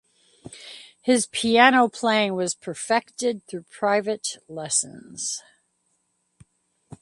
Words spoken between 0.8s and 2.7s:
His piano playing was